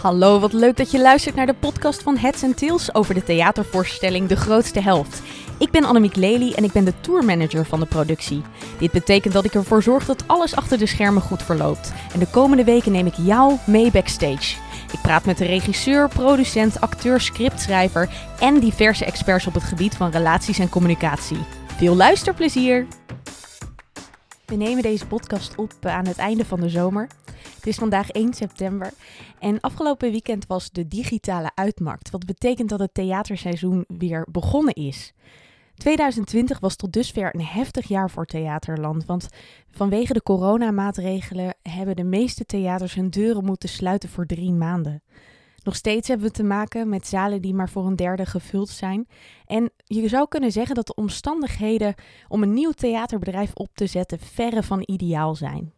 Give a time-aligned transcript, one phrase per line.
[0.00, 3.24] Hallo, wat leuk dat je luistert naar de podcast van Heads and Tails over de
[3.24, 5.22] theatervoorstelling De Grootste Helft.
[5.58, 8.42] Ik ben Annemiek Lely en ik ben de tourmanager van de productie.
[8.78, 11.92] Dit betekent dat ik ervoor zorg dat alles achter de schermen goed verloopt.
[12.12, 14.56] En de komende weken neem ik jou mee backstage.
[14.92, 18.08] Ik praat met de regisseur, producent, acteur, scriptschrijver
[18.40, 21.38] en diverse experts op het gebied van relaties en communicatie.
[21.76, 22.86] Veel luisterplezier!
[24.44, 27.08] We nemen deze podcast op aan het einde van de zomer.
[27.58, 28.92] Het is vandaag 1 september
[29.38, 32.10] en afgelopen weekend was de digitale uitmarkt.
[32.10, 35.12] Wat betekent dat het theaterseizoen weer begonnen is.
[35.74, 39.28] 2020 was tot dusver een heftig jaar voor theaterland, want
[39.70, 45.02] vanwege de coronamaatregelen hebben de meeste theaters hun deuren moeten sluiten voor drie maanden.
[45.62, 49.08] Nog steeds hebben we te maken met zalen die maar voor een derde gevuld zijn.
[49.46, 51.94] En je zou kunnen zeggen dat de omstandigheden
[52.28, 55.72] om een nieuw theaterbedrijf op te zetten verre van ideaal zijn.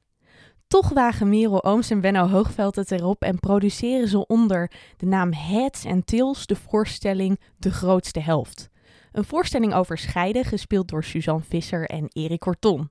[0.71, 5.33] Toch wagen Merel Ooms en Benno Hoogveld het erop en produceren ze onder de naam
[5.33, 8.69] Heads and Tails de voorstelling De Grootste Helft.
[9.13, 12.91] Een voorstelling over scheiden, gespeeld door Suzanne Visser en Erik Corton.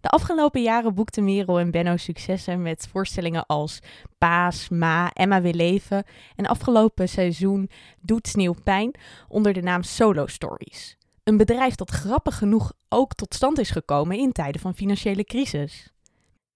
[0.00, 3.78] De afgelopen jaren boekten Merel en Benno successen met voorstellingen als
[4.18, 6.04] Paas, Ma, Emma wil leven
[6.36, 8.94] en afgelopen seizoen Doet Sneeuw Pijn
[9.28, 10.96] onder de naam Solo Stories.
[11.24, 15.93] Een bedrijf dat grappig genoeg ook tot stand is gekomen in tijden van financiële crisis.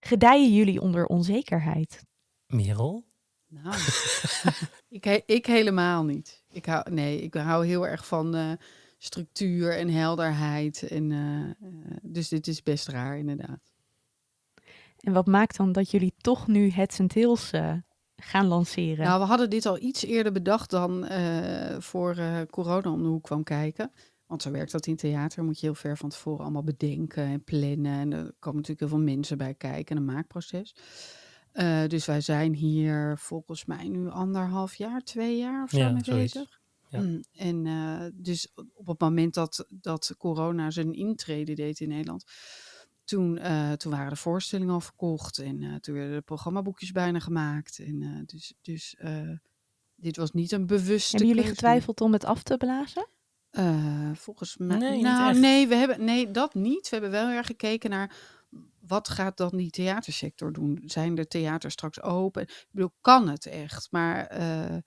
[0.00, 2.04] Gedijen jullie onder onzekerheid?
[2.46, 3.04] Merel?
[3.46, 3.76] Nou,
[4.88, 6.44] ik, ik helemaal niet.
[6.50, 8.52] Ik hou, nee, ik hou heel erg van uh,
[8.98, 10.82] structuur en helderheid.
[10.82, 11.50] En, uh,
[12.02, 13.72] dus dit is best raar, inderdaad.
[15.00, 17.50] En wat maakt dan dat jullie toch nu Heads and Tails
[18.16, 19.04] gaan lanceren?
[19.04, 21.08] Nou, we hadden dit al iets eerder bedacht dan
[21.78, 22.16] voor
[22.50, 23.92] corona om de hoek kwam kijken.
[24.28, 25.44] Want zo werkt dat in theater.
[25.44, 28.00] Moet je heel ver van tevoren allemaal bedenken en plannen.
[28.00, 30.74] En er komen natuurlijk heel veel mensen bij kijken, een maakproces.
[31.54, 35.90] Uh, dus wij zijn hier volgens mij nu anderhalf jaar, twee jaar of zo ja,
[35.90, 36.32] mee zoiets.
[36.32, 36.60] bezig.
[36.88, 37.00] Ja.
[37.00, 42.24] Mm, en uh, dus op het moment dat, dat corona zijn intrede deed in Nederland,
[43.04, 47.78] toen, uh, toen waren de voorstellingen al verkocht en toen werden de programmaboekjes bijna gemaakt.
[47.78, 48.96] En dus dus
[49.94, 51.16] dit was niet een bewuste.
[51.16, 53.06] Hebben jullie getwijfeld om het af te blazen?
[53.52, 54.78] Uh, volgens mij.
[54.78, 55.38] Nee, niet nou, echt.
[55.38, 56.88] nee, we hebben, nee, dat niet.
[56.88, 58.16] We hebben wel heel erg gekeken naar
[58.80, 60.82] wat gaat dan die theatersector doen?
[60.84, 62.42] Zijn de theaters straks open?
[62.42, 63.88] Ik bedoel, kan het echt?
[63.90, 64.80] Maar uh, uh,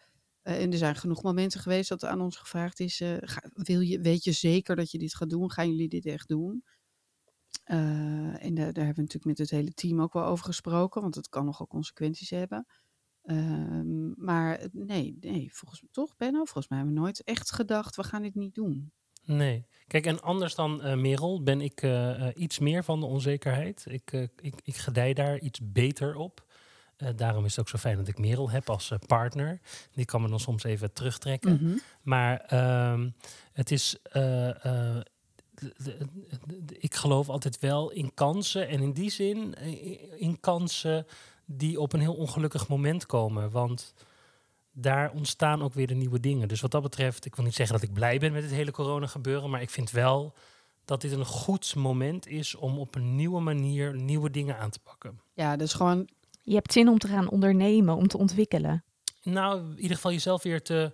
[0.43, 3.99] en er zijn genoeg momenten geweest dat aan ons gevraagd is: uh, ga, wil je,
[3.99, 5.51] weet je zeker dat je dit gaat doen?
[5.51, 6.63] Gaan jullie dit echt doen?
[7.63, 11.15] en daar, daar hebben we natuurlijk met het hele team ook wel over gesproken, want
[11.15, 12.65] het kan nogal consequenties hebben.
[13.25, 17.95] Um, maar nee, nee, volgens mij toch, Benno, volgens mij hebben we nooit echt gedacht,
[17.95, 18.91] we gaan dit niet doen.
[19.23, 19.65] Nee.
[19.87, 23.85] Kijk, en anders dan uh, Merel ben ik uh, uh, iets meer van de onzekerheid.
[23.87, 24.11] Ik,
[24.41, 26.45] ik, ik gedij daar iets beter op.
[27.15, 29.61] daarom is het ook zo fijn dat ik Merel heb als partner.
[29.91, 31.53] Die kan me dan soms even terugtrekken.
[31.53, 31.63] Mhm.
[31.63, 31.81] Mm -hmm.
[32.01, 32.43] Maar
[33.53, 33.97] het is
[36.79, 38.67] ik geloof altijd wel in kansen.
[38.67, 39.53] En in die zin,
[40.17, 41.05] in kansen
[41.45, 43.51] die op een heel ongelukkig moment komen.
[43.51, 43.93] Want
[44.71, 46.47] daar ontstaan ook weer de nieuwe dingen.
[46.47, 48.71] Dus wat dat betreft, ik wil niet zeggen dat ik blij ben met het hele
[48.71, 49.49] corona gebeuren.
[49.49, 50.33] Maar ik vind wel
[50.85, 54.79] dat dit een goed moment is om op een nieuwe manier nieuwe dingen aan te
[54.79, 55.21] pakken.
[55.33, 56.09] Ja, dus gewoon.
[56.43, 58.83] Je hebt zin om te gaan ondernemen, om te ontwikkelen.
[59.23, 60.91] Nou, in ieder geval jezelf weer te,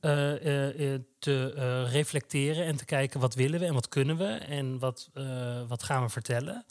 [0.00, 4.26] uh, uh, te uh, reflecteren en te kijken wat willen we en wat kunnen we
[4.26, 5.10] en wat,
[5.68, 6.64] wat gaan we vertellen.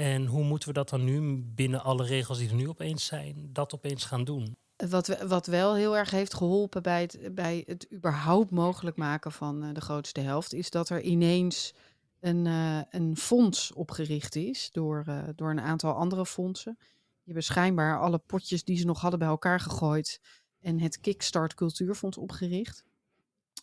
[0.00, 3.48] En hoe moeten we dat dan nu binnen alle regels die er nu opeens zijn,
[3.52, 4.56] dat opeens gaan doen?
[4.76, 9.64] Wat, wat wel heel erg heeft geholpen bij het, bij het überhaupt mogelijk maken van
[9.64, 11.74] uh, de grootste helft, is dat er ineens
[12.20, 16.76] een, uh, een fonds opgericht is door, uh, door een aantal andere fondsen.
[16.78, 20.20] Die hebben schijnbaar alle potjes die ze nog hadden bij elkaar gegooid
[20.60, 22.84] en het Kickstart Cultuurfonds opgericht.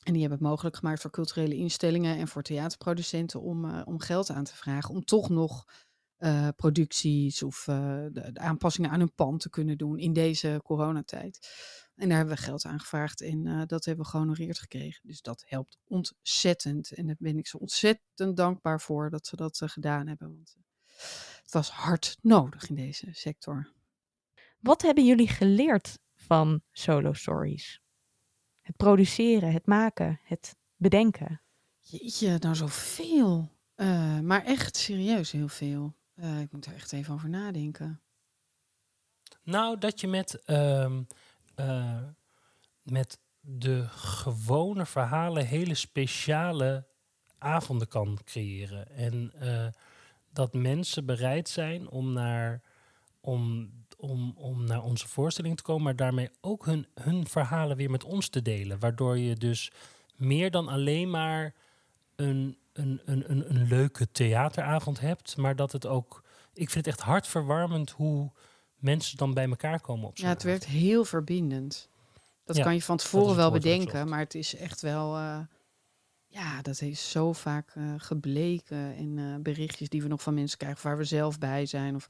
[0.03, 4.30] En die hebben het mogelijk gemaakt voor culturele instellingen en voor theaterproducenten om, om geld
[4.30, 4.94] aan te vragen.
[4.94, 5.66] Om toch nog
[6.19, 10.59] uh, producties of uh, de, de, aanpassingen aan hun pand te kunnen doen in deze
[10.64, 11.49] coronatijd.
[11.96, 15.08] En daar hebben we geld aan gevraagd en uh, dat hebben we gehonoreerd gekregen.
[15.08, 16.91] Dus dat helpt ontzettend.
[16.91, 20.28] En daar ben ik ze ontzettend dankbaar voor dat ze dat gedaan hebben.
[20.28, 20.55] Want
[21.41, 23.73] het was hard nodig in deze sector.
[24.59, 27.81] Wat hebben jullie geleerd van Solo Stories?
[28.61, 31.41] Het produceren, het maken, het bedenken.
[31.79, 33.49] Jeetje, nou zoveel.
[33.75, 35.96] Uh, maar echt serieus heel veel.
[36.19, 38.02] Uh, ik moet er echt even over nadenken.
[39.43, 40.99] Nou, dat je met, uh,
[41.55, 42.03] uh,
[42.81, 46.87] met de gewone verhalen hele speciale
[47.37, 48.90] avonden kan creëren.
[48.90, 49.67] En uh,
[50.29, 52.61] dat mensen bereid zijn om naar
[53.22, 57.90] om, om, om naar onze voorstelling te komen, maar daarmee ook hun, hun verhalen weer
[57.90, 58.79] met ons te delen.
[58.79, 59.72] Waardoor je dus
[60.16, 61.53] meer dan alleen maar
[62.16, 66.24] een, een, een, een, een leuke theateravond hebt, maar dat het ook.
[66.53, 68.32] Ik vind het echt hartverwarmend hoe
[68.76, 71.90] mensen dan bij elkaar komen op Ja, het werkt heel verbindend.
[72.44, 75.16] Dat Ja, kan je van tevoren wel bedenken, maar het is echt wel.
[75.16, 75.40] eh,
[76.28, 80.58] ja, dat is zo vaak eh, gebleken in eh, berichtjes die we nog van mensen
[80.58, 81.96] krijgen, waar we zelf bij zijn.
[81.96, 82.06] Of,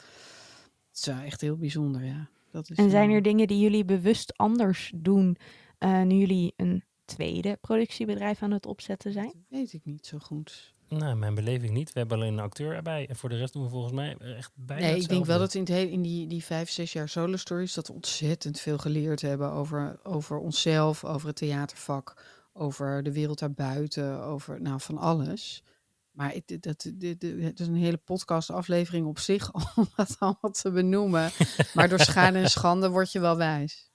[0.90, 2.30] het is echt heel bijzonder, ja.
[2.52, 5.38] Dat is En zijn wel- er dingen die jullie bewust anders doen
[5.78, 9.32] eh, nu jullie een tweede productiebedrijf aan het opzetten zijn?
[9.34, 10.76] Dat weet ik niet zo goed.
[10.90, 11.94] Nou, mijn beleving niet.
[11.94, 13.08] We hebben alleen een acteur erbij.
[13.10, 15.54] En voor de rest doen we volgens mij echt bijna Nee, ik denk wel dat
[15.54, 18.78] in, het hele, in die, die vijf, zes jaar solo stories dat we ontzettend veel
[18.78, 22.24] geleerd hebben over, over onszelf, over het theatervak,
[22.54, 25.64] over de wereld daarbuiten, over nou, van alles.
[26.12, 30.16] Maar het, dat, dat, dit- dit- het is een hele podcastaflevering op zich om dat
[30.20, 31.32] allemaal te benoemen.
[31.74, 33.92] Maar door schade en schande word je wel wijs.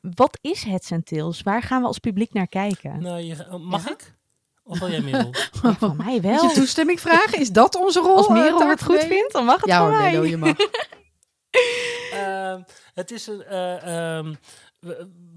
[0.00, 1.42] Wat is Heads and Tails?
[1.42, 3.02] Waar gaan we als publiek naar kijken?
[3.02, 3.90] Nou, je, oh, mag Ja?
[3.90, 4.14] ik?
[4.62, 5.30] Of wil jij middel?
[5.62, 6.42] Ja, van mij Moet wel.
[6.42, 7.38] je toestemming vragen?
[7.38, 8.16] Is dat onze rol?
[8.16, 10.28] Als eh, Merel het goed vindt, dan mag het Ja van hoor, mij.
[10.28, 10.56] Je mag.
[12.12, 12.62] Ehm,
[12.94, 13.42] het is een.
[13.42, 14.34] eh, ehm,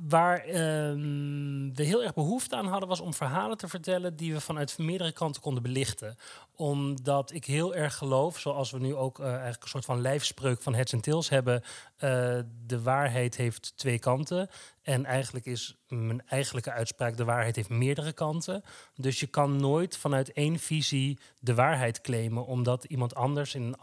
[0.08, 4.42] waar ehm, we heel erg behoefte aan hadden, was om verhalen te vertellen die we
[4.42, 6.16] vanuit meerdere kanten konden belichten.
[6.56, 10.62] Omdat ik heel erg geloof, zoals we nu ook eh, eigenlijk een soort van lijfspreuk
[10.62, 11.62] van Heads and Tails hebben.
[11.98, 14.50] eh, de waarheid heeft twee kanten.
[14.82, 18.64] En eigenlijk is mijn eigenlijke uitspraak: de waarheid heeft meerdere kanten.
[18.96, 23.76] Dus je kan nooit vanuit één visie de waarheid claimen, omdat iemand anders in,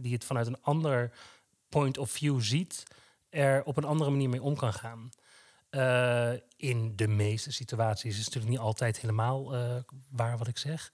[0.00, 1.12] die het vanuit een ander
[1.68, 2.84] point of view ziet,
[3.36, 5.10] er op een andere manier mee om kan gaan.
[5.70, 9.76] Eh, in de meeste situaties is het natuurlijk niet altijd helemaal eh,
[10.10, 10.92] waar wat ik zeg.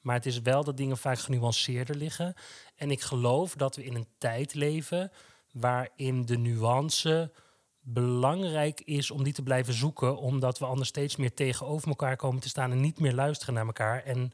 [0.00, 2.34] Maar het is wel dat dingen vaak genuanceerder liggen.
[2.76, 5.10] En ik geloof dat we in een tijd leven
[5.52, 7.32] waarin de nuance
[7.80, 12.40] belangrijk is om die te blijven zoeken, omdat we anders steeds meer tegenover elkaar komen
[12.40, 14.02] te staan en niet meer luisteren naar elkaar.
[14.02, 14.32] En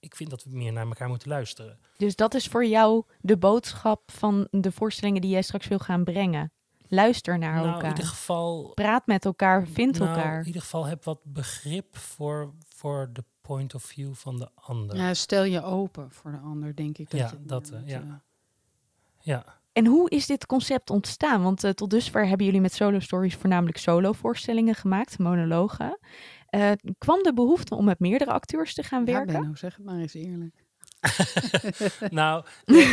[0.00, 1.78] ik vind dat we meer naar elkaar moeten luisteren.
[1.96, 6.04] Dus dat is voor jou de boodschap van de voorstellingen die jij straks wil gaan
[6.04, 6.52] brengen.
[6.94, 7.88] Luister naar nou, in elkaar.
[7.88, 10.40] ieder geval Praat met elkaar, vind Nou, elkaar.
[10.40, 14.96] In ieder geval heb wat begrip voor, voor de point of view van de ander.
[14.96, 15.06] Ja.
[15.06, 17.10] Ja, stel je open voor de ander, denk ik.
[17.10, 19.44] Dat Ja, dat, eh, moet, ja.
[19.44, 21.42] eh, En hoe is dit concept ontstaan?
[21.42, 25.98] Want eh, tot dusver hebben jullie met Solo Stories voornamelijk solo-voorstellingen gemaakt, monologen.
[26.48, 29.40] Eh, kwam de behoefte om met meerdere acteurs te gaan Ja, werken?
[29.40, 30.63] Benno, zeg het maar eens eerlijk.
[32.10, 32.44] nou,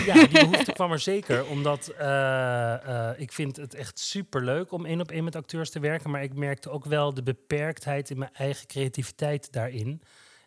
[0.06, 1.46] ja, die behoefte kwam er zeker.
[1.46, 5.80] Omdat eh, eh, ik vind het echt superleuk om één op één met acteurs te
[5.80, 6.10] werken.
[6.10, 10.02] Maar ik merkte ook wel de beperktheid in mijn eigen creativiteit daarin.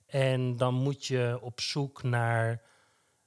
[0.06, 2.62] En dan moet je op zoek naar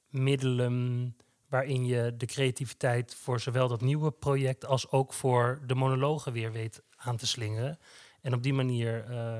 [0.09, 1.15] middelen
[1.49, 6.51] waarin je de creativiteit voor zowel dat nieuwe project als ook voor de monologen weer
[6.51, 7.79] weet aan te slingeren.
[8.21, 9.39] En op die manier, eh,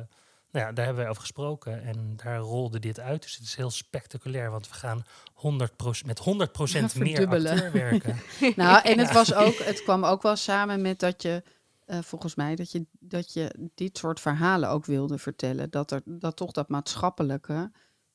[0.57, 3.21] nou ja, daar hebben wij over gesproken en daar rolde dit uit.
[3.21, 8.19] Dus het is heel spectaculair, want we gaan 100 met 100% Ja, meer acteur werken.
[8.56, 11.44] Nou, en het, was ook, het kwam ook wel samen met dat je,
[11.86, 15.69] eh, volgens mij, dat je, dat je dit soort verhalen ook wilde vertellen.
[15.69, 17.71] Dat, er, dat toch dat maatschappelijke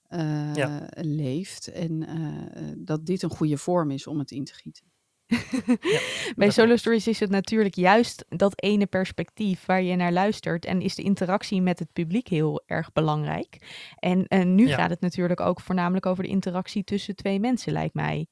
[0.09, 0.89] eh, Ja.
[0.91, 1.69] leeft.
[1.69, 4.92] En eh, dat dit een goede vorm is om het in te gieten.
[6.37, 6.77] Bij Solo.
[6.77, 10.65] Stories is het natuurlijk juist dat ene perspectief waar je naar luistert.
[10.65, 13.57] En is de interactie met het publiek heel erg belangrijk.
[13.99, 14.77] En, en nu Ja.
[14.77, 18.27] gaat het natuurlijk ook voornamelijk over de interactie tussen twee mensen, lijkt mij.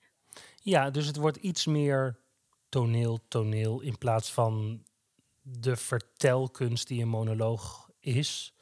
[0.62, 2.18] Ja, dus het wordt iets meer
[2.68, 4.82] toneel, toneel in plaats van
[5.42, 8.54] de vertelkunst die een monoloog is.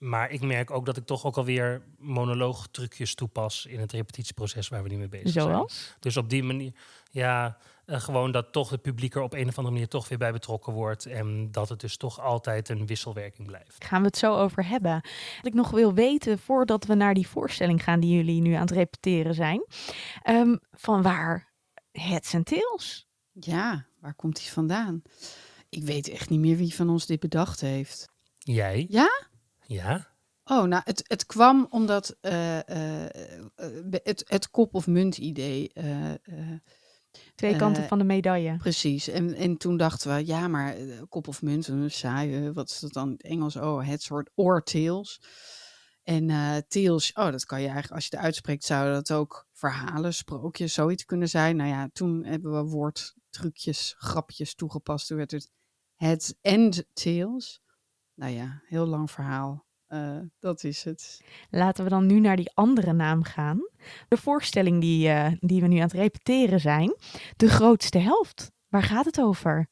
[0.00, 4.82] Maar ik merk ook dat ik toch ook alweer monoloogtrucjes toepas in het repetitieproces waar
[4.82, 5.44] we nu mee bezig zijn.
[5.48, 5.96] Zoals?
[5.98, 6.72] Dus op die manier,
[7.10, 10.18] ja, eh, gewoon dat toch het publiek er op een of andere manier toch weer
[10.18, 11.06] bij betrokken wordt.
[11.06, 13.84] En dat het dus toch altijd een wisselwerking blijft.
[13.84, 14.92] Gaan we het zo over hebben.
[15.36, 18.60] Wat ik nog wil weten, voordat we naar die voorstelling gaan die jullie nu aan
[18.60, 19.64] het repeteren zijn.
[20.22, 21.52] ehm, van waar
[21.92, 23.06] Heads and Tails?
[23.32, 25.02] Ja, waar komt die vandaan?
[25.68, 28.08] Ik weet echt niet meer wie van ons dit bedacht heeft.
[28.38, 28.86] Jij?
[28.88, 29.28] Ja?
[29.72, 30.08] Ja?
[30.44, 35.72] Oh, nou, het, het kwam omdat eh, eh, eh, het, het kop of munt idee.
[35.72, 36.18] eh, eh,
[37.34, 38.56] Twee kanten van de medaille.
[38.56, 39.08] precies.
[39.08, 40.76] En, en toen dachten we, ja, maar
[41.08, 43.56] kop of munt, saai, wat is dat dan in het Engels?
[43.56, 45.20] Oh, het soort or tails.
[46.02, 49.46] En eh tails, oh, dat kan je eigenlijk, als je het uitspreekt, zou dat ook
[49.52, 51.56] verhalen, sprookjes, zoiets kunnen zijn.
[51.56, 55.06] Nou ja, toen hebben we woordtrucjes, grapjes toegepast.
[55.06, 55.50] Toen werd het
[55.94, 57.60] het and tails.
[58.20, 59.64] Nou ja, heel lang verhaal.
[59.88, 61.20] Uh, dat is het.
[61.50, 63.68] Laten we dan nu naar die andere naam gaan.
[64.08, 66.96] De voorstelling die, uh, die we nu aan het repeteren zijn.
[67.36, 68.50] De grootste helft.
[68.68, 69.68] Waar gaat het over?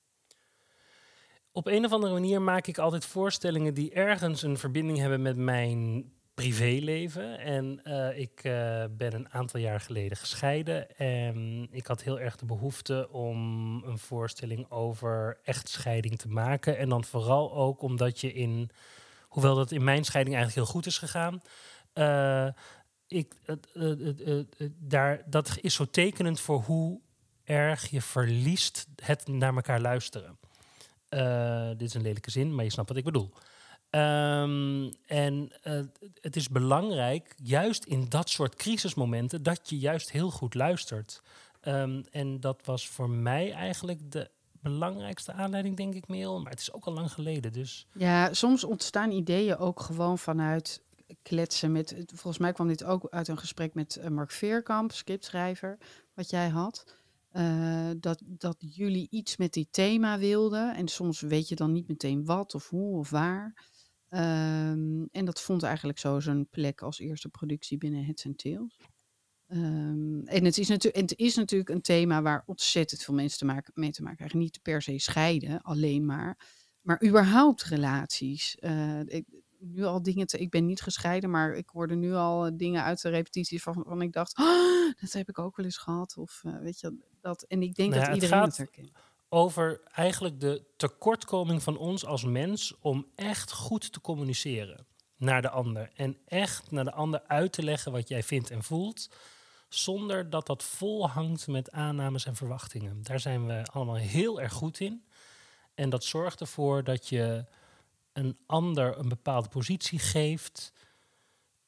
[1.52, 5.36] Op een of andere manier maak ik altijd voorstellingen die ergens een verbinding hebben met
[5.36, 7.38] mijn privéleven.
[7.38, 10.96] En uh, ik uh, ben een aantal jaar geleden gescheiden.
[10.96, 13.36] En ik had heel erg de behoefte om
[13.84, 16.78] een voorstelling over echtscheiding te maken.
[16.78, 18.70] En dan vooral ook omdat je in,
[19.28, 21.42] hoewel dat in mijn scheiding eigenlijk heel goed is gegaan.
[21.94, 22.48] Uh,
[23.06, 23.34] ik,
[24.78, 27.00] daar, dat is zo tekenend voor hoe
[27.44, 30.38] erg je verliest het naar elkaar luisteren.
[31.78, 33.32] dit is een lelijke zin, maar je snapt wat ik bedoel.
[33.90, 35.80] Um, en uh,
[36.20, 41.22] het is belangrijk, juist in dat soort crisismomenten, dat je juist heel goed luistert.
[41.62, 44.30] Um, en dat was voor mij eigenlijk de
[44.60, 46.40] belangrijkste aanleiding, denk ik, Meel.
[46.40, 47.86] Maar het is ook al lang geleden, dus...
[47.92, 50.82] Ja, soms ontstaan ideeën ook gewoon vanuit
[51.22, 51.96] kletsen met...
[52.06, 55.78] Volgens mij kwam dit ook uit een gesprek met uh, Mark Veerkamp, scriptschrijver,
[56.14, 56.96] wat jij had.
[57.32, 60.74] Uh, dat, dat jullie iets met die thema wilden.
[60.74, 63.54] En soms weet je dan niet meteen wat of hoe of waar.
[64.10, 68.78] Um, en dat vond eigenlijk zo zijn plek als eerste productie binnen Heads and Tails.
[69.48, 73.44] Um, en, het is en het is natuurlijk een thema waar ontzettend veel mensen te
[73.44, 74.38] maken, mee te maken krijgen.
[74.38, 76.38] Niet per se scheiden, alleen maar.
[76.80, 78.56] Maar überhaupt relaties.
[78.60, 79.24] Uh, ik,
[79.58, 82.82] nu al dingen te, ik ben niet gescheiden, maar ik hoorde nu al uh, dingen
[82.82, 86.16] uit de repetities van, van ik dacht, oh, dat heb ik ook wel eens gehad.
[86.16, 87.42] Of uh, weet je, dat.
[87.42, 91.76] En ik denk nou dat iedereen het, gaat, het herkent over eigenlijk de tekortkoming van
[91.76, 95.90] ons als mens om echt goed te communiceren naar de ander.
[95.94, 99.10] En echt naar de ander uit te leggen wat jij vindt en voelt.
[99.68, 103.02] Zonder dat dat vol hangt met aannames en verwachtingen.
[103.02, 105.04] Daar zijn we allemaal heel erg goed in.
[105.74, 107.44] En dat zorgt ervoor dat je
[108.12, 110.72] een ander een bepaalde positie geeft.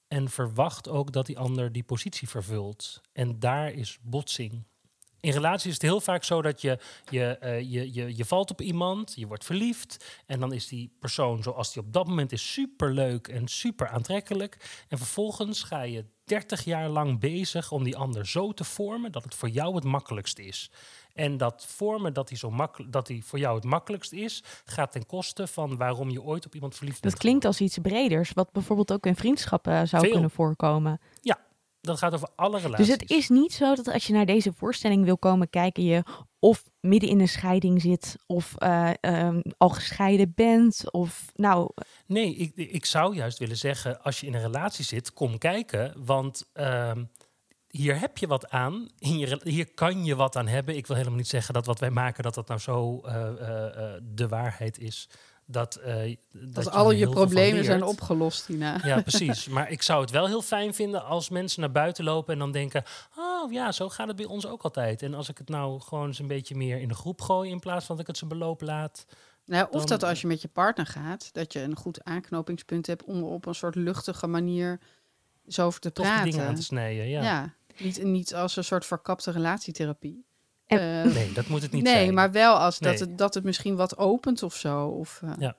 [0.09, 3.01] En verwacht ook dat die ander die positie vervult.
[3.13, 4.65] En daar is botsing
[5.21, 6.79] in relaties is het heel vaak zo dat je,
[7.11, 10.23] je, uh, je, je, je valt op iemand, je wordt verliefd.
[10.27, 13.89] En dan is die persoon zoals die op dat moment is super leuk en super
[13.89, 14.85] aantrekkelijk.
[14.89, 19.25] En vervolgens ga je 30 jaar lang bezig om die ander zo te vormen dat
[19.25, 20.71] het voor jou het makkelijkst is.
[21.15, 24.93] En dat vormen dat hij, zo makkelijk, dat hij voor jou het makkelijkst is, gaat
[24.93, 27.13] ten koste van waarom je ooit op iemand verliefd bent.
[27.13, 31.01] Dat klinkt als iets breders, wat bijvoorbeeld ook in vriendschappen zou kunnen voorkomen.
[31.21, 31.39] Ja,
[31.91, 32.87] dat gaat over alle relaties.
[32.87, 36.03] Dus het is niet zo dat als je naar deze voorstelling wil komen kijken, je
[36.39, 41.71] of midden in een scheiding zit, of uh, um, al gescheiden bent, of nou.
[42.07, 45.95] Nee, ik, ik zou juist willen zeggen, als je in een relatie zit, kom kijken,
[46.05, 46.93] want uh,
[47.69, 48.89] hier heb je wat aan.
[48.99, 50.77] Hier, hier kan je wat aan hebben.
[50.77, 53.13] Ik wil helemaal niet zeggen dat wat wij maken, dat dat nou zo uh,
[54.03, 55.09] de waarheid is
[55.51, 58.81] dat, uh, dat, dat al je problemen zijn opgelost, Tina.
[58.83, 59.49] Ja, precies.
[59.49, 62.53] Maar ik zou het wel heel fijn vinden als mensen naar buiten lopen en dan
[62.53, 62.85] denken:
[63.17, 65.03] Oh ja, zo gaat het bij ons ook altijd.
[65.03, 67.61] En als ik het nou gewoon eens een beetje meer in de groep gooi in
[67.61, 69.07] plaats van dat ik het ze beloop laat.
[69.45, 73.05] Nou, of dat als je met je partner gaat, dat je een goed aanknopingspunt hebt
[73.05, 74.81] om op een soort luchtige manier
[75.49, 76.31] zo over te praten.
[76.31, 77.23] dingen aan te snijden, ja.
[77.23, 80.25] ja niet, niet als een soort verkapte relatietherapie.
[80.73, 80.79] Uh,
[81.15, 82.05] nee, dat moet het niet nee, zijn.
[82.05, 84.87] Nee, maar wel als dat, het, dat het misschien wat opent of zo.
[84.87, 85.57] Of, uh, ja.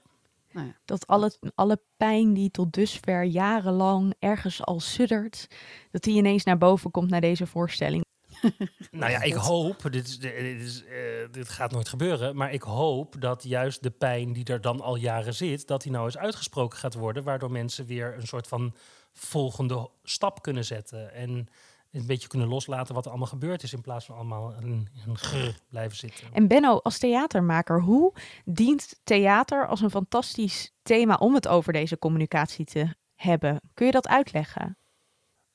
[0.52, 0.76] Nou ja.
[0.86, 5.48] Dat alle, alle pijn die tot dusver jarenlang ergens al suddert,
[5.92, 8.04] dat die ineens naar boven komt naar deze voorstelling.
[8.92, 10.92] nou ja, ik hoop, dit, is, dit, is, uh,
[11.32, 14.96] dit gaat nooit gebeuren, maar ik hoop dat juist de pijn die er dan al
[14.96, 18.76] jaren zit, dat die nou eens uitgesproken gaat worden, waardoor mensen weer een soort van
[19.14, 21.14] volgende stap kunnen zetten.
[21.14, 21.48] En
[21.92, 25.18] een beetje kunnen loslaten wat er allemaal gebeurd is, in plaats van allemaal een, een
[25.18, 26.28] grr blijven zitten.
[26.34, 28.14] En Benno, als theatermaker, hoe
[28.46, 33.62] dient theater als een fantastisch thema om het over deze communicatie te hebben?
[33.74, 34.78] Kun je dat uitleggen?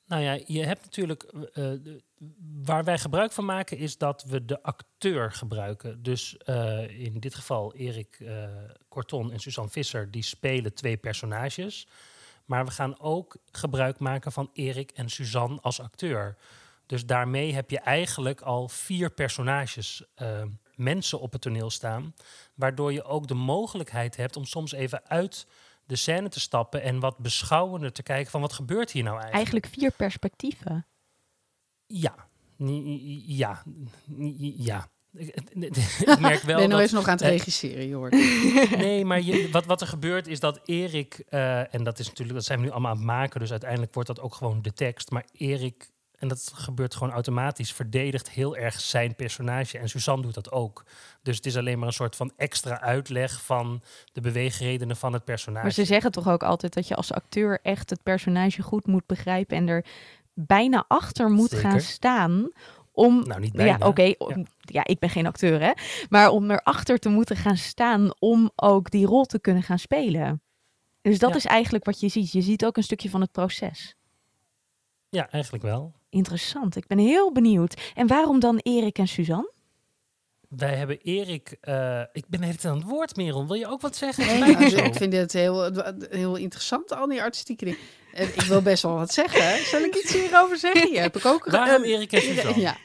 [0.07, 1.33] Nou ja, je hebt natuurlijk.
[1.55, 1.73] Uh,
[2.65, 6.03] waar wij gebruik van maken is dat we de acteur gebruiken.
[6.03, 8.49] Dus uh, in dit geval Erik uh,
[8.89, 11.89] Corton en Suzanne Visser, die spelen twee personages.
[12.47, 16.37] Maar we gaan ook gebruik maken van Erik en Suzanne als acteur.
[16.87, 20.43] Dus daarmee heb je eigenlijk al vier personages, uh,
[20.75, 22.15] mensen op het toneel staan.
[22.55, 25.47] Waardoor je ook de mogelijkheid hebt om soms even uit
[25.85, 29.53] de scène te stappen en wat beschouwender te kijken van wat gebeurt hier nou eigenlijk.
[29.53, 30.87] Eigenlijk vier perspectieven.
[31.87, 32.29] Ja,
[33.27, 33.63] ja,
[34.57, 34.89] ja.
[35.19, 36.57] ik merk wel.
[36.57, 38.13] Ben nou eens nog aan het regisseren, je hoort.
[38.77, 42.37] nee, maar je, wat, wat er gebeurt is dat Erik, uh, en dat is natuurlijk,
[42.37, 44.73] dat zijn we nu allemaal aan het maken, dus uiteindelijk wordt dat ook gewoon de
[44.73, 45.11] tekst.
[45.11, 49.79] Maar Erik en dat gebeurt gewoon automatisch, verdedigt heel erg zijn personage.
[49.79, 50.85] En Suzanne doet dat ook.
[51.23, 53.83] Dus het is alleen maar een soort van extra uitleg van
[54.13, 55.63] de beweegredenen van het personage.
[55.63, 59.07] Maar ze zeggen toch ook altijd dat je als acteur echt het personage goed moet
[59.07, 59.85] begrijpen en er
[60.35, 62.51] bijna achter moet gaan staan
[62.93, 63.87] om Nou, niet ja, bijna.
[63.87, 64.43] oké, om- ja.
[64.71, 65.73] Ik ben geen acteur, hè,
[66.09, 70.43] maar om erachter te moeten gaan staan om ook die rol te kunnen gaan spelen.
[71.03, 71.37] Dus dat Ja.
[71.37, 72.33] is eigenlijk wat je ziet.
[72.33, 73.95] Je ziet ook een stukje van het proces.
[75.09, 75.95] Ja, eigenlijk wel.
[76.11, 76.77] Interessant.
[76.77, 77.81] Ik ben heel benieuwd.
[77.95, 79.53] En waarom dan Erik en Suzanne?
[80.49, 81.57] Wij hebben Erik...
[81.61, 83.47] eh, ik ben tijd aan het woord, Merel.
[83.47, 84.27] Wil je ook wat zeggen?
[84.41, 84.77] Nee, nou, zo.
[84.77, 85.71] ik vind het heel,
[86.11, 87.81] heel interessant, al die artistieke dingen.
[88.13, 89.49] En ik wil best wel wat zeggen.
[89.49, 89.57] hè.
[89.65, 90.89] Zal ik iets hierover zeggen?
[90.91, 91.45] Hier heb ik ook...
[91.51, 92.61] Waarom Erik en Suzanne?
[92.61, 92.77] Ja.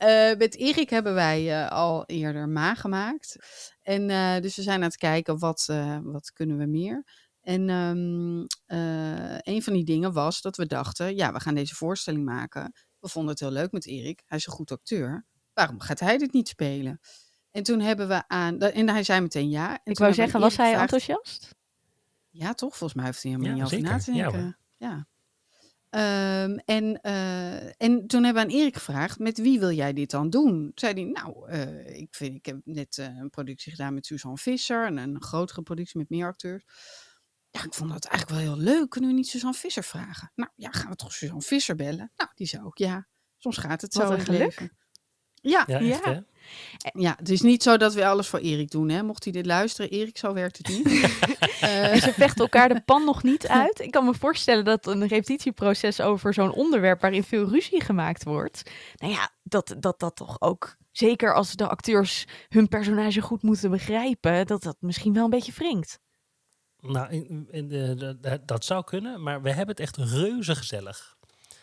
[0.00, 3.36] Eh, met Erik hebben wij eh, al eerder Ma gemaakt.
[3.82, 7.04] En eh, dus we zijn aan het kijken wat, eh, wat kunnen we meer.
[7.40, 11.74] En ehm, eh, een van die dingen was dat we dachten, ja, we gaan deze
[11.74, 12.72] voorstelling maken.
[12.98, 14.22] We vonden het heel leuk met Erik.
[14.26, 15.26] Hij is een goed acteur.
[15.52, 17.00] Waarom gaat hij dit niet spelen?
[17.50, 19.70] En toen hebben we aan, en hij zei meteen ja.
[19.84, 21.54] En Ik wou zeggen, was hij gevraagd- enthousiast?
[22.30, 22.76] ja, toch?
[22.76, 24.58] Volgens mij heeft hij helemaal Ja, niet over na te denken.
[24.76, 25.06] Ja.
[25.90, 30.10] Ehm, en, eh, en toen hebben we aan Erik gevraagd, met wie wil jij dit
[30.10, 30.72] dan doen?
[30.74, 34.38] Zei hij, nou, eh, ik, vind, ik heb net eh, een productie gedaan met Suzanne
[34.38, 34.86] Visser.
[34.86, 36.64] En een grotere productie met meer acteurs.
[37.50, 38.90] Ja, ik vond dat eigenlijk wel heel leuk.
[38.90, 40.32] Kunnen we niet Suzanne Visser vragen?
[40.34, 42.12] Nou, ja, gaan we toch Suzanne Visser bellen?
[42.16, 43.08] Nou, die zei ook ja.
[43.36, 44.76] Soms gaat het Wat zo een in het leven.
[45.34, 46.02] Ja, Ja, Ja.
[46.02, 46.22] echt?
[46.92, 48.88] Ja, het is niet zo dat we alles voor Erik doen.
[48.88, 49.02] Hè?
[49.02, 50.88] Mocht hij dit luisteren, Erik, zo werkt het niet.
[51.60, 53.80] Eh, ze vechten elkaar de pan nog niet uit.
[53.80, 58.62] Ik kan me voorstellen dat een repetitieproces over zo'n onderwerp waarin veel ruzie gemaakt wordt.
[58.96, 63.70] Nou ja, dat dat, dat toch ook, zeker als de acteurs hun personage goed moeten
[63.70, 65.98] begrijpen, dat dat misschien wel een beetje wringt.
[66.80, 70.54] Nou, in- in de- de- de- dat zou kunnen, maar we hebben het echt reuze
[70.54, 71.16] gezellig.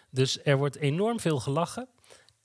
[0.09, 1.89] Dus er wordt enorm veel gelachen.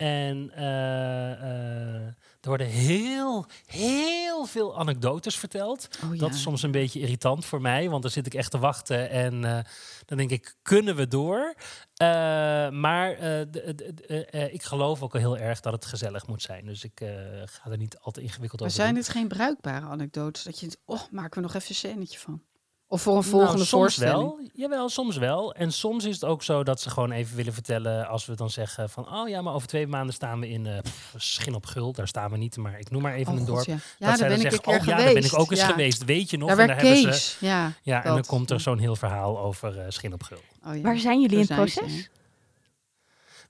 [0.03, 2.07] En eh, eh,
[2.41, 5.89] er worden heel, heel veel anekdotes verteld.
[6.05, 8.59] oh, Dat is soms een beetje irritant voor mij, want dan zit ik echt te
[8.59, 9.59] wachten en eh,
[10.05, 11.55] dan denk ik, kunnen we door?
[12.73, 13.11] Maar
[14.51, 16.67] ik geloof ook wel heel erg dat het gezellig moet zijn.
[16.67, 17.01] Dus ik
[17.45, 19.03] ga er niet al te ingewikkeld Maar over zijn doen.
[19.03, 20.43] dit geen bruikbare anekdotes?
[20.43, 22.43] Dat je, denkt, oh, maken we nog even een scènetje van?
[22.93, 24.23] Of voor een Nou, volgende soms voorstelling?
[24.37, 24.41] wel.
[24.55, 25.55] Jawel, soms wel.
[25.55, 28.51] En soms is het ook zo dat ze gewoon even willen vertellen als we dan
[28.51, 31.67] zeggen van oh ja, maar over twee maanden staan we in eh pff, Schin op
[31.67, 31.93] Gul.
[31.93, 33.67] Daar staan we niet, maar ik noem maar even Oh, een God, dorp.
[33.67, 33.73] ja.
[33.75, 35.05] Ja, dat daar zij dan zeggen, keer oh ja, geweest.
[35.05, 35.67] daar ben ik ook eens ja.
[35.67, 36.05] geweest.
[36.05, 36.49] Weet je nog?
[36.49, 37.37] Daar en werd daar hebben Kees.
[37.39, 37.47] ze.
[37.47, 40.41] Ja, Ja, en dan komt er zo'n heel verhaal over eh Schin op Gul.
[40.67, 40.81] Oh, ja.
[40.81, 42.11] Waar zijn jullie in het ze, proces?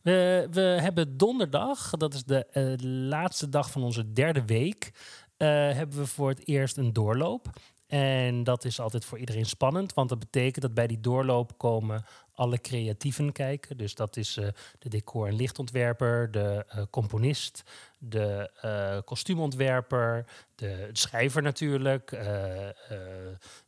[0.02, 2.72] We, we hebben donderdag, dat is de eh,
[3.08, 4.92] laatste dag van onze derde week,
[5.36, 7.46] eh, hebben we voor het eerst een doorloop.
[7.92, 12.04] En dat is altijd voor iedereen spannend, want dat betekent dat bij die doorloop komen
[12.34, 13.76] alle creatieven kijken.
[13.76, 14.46] Dus dat is eh,
[14.78, 17.62] de decor- en lichtontwerper, de eh, componist,
[17.98, 20.24] de eh, kostuumontwerper,
[20.54, 22.10] de schrijver natuurlijk.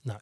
[0.00, 0.18] nou,